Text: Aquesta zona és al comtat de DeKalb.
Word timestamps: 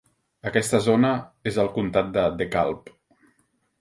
Aquesta 0.51 0.79
zona 0.85 1.11
és 1.53 1.59
al 1.65 1.71
comtat 1.77 2.11
de 2.19 2.25
DeKalb. 2.41 2.91